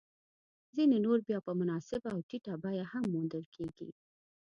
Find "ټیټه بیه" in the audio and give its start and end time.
2.29-2.85